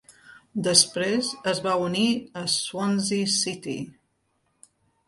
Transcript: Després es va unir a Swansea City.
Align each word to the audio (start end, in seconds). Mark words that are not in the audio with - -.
Després 0.67 1.29
es 1.53 1.61
va 1.67 1.75
unir 1.91 2.07
a 2.43 2.45
Swansea 2.55 3.31
City. 3.37 3.79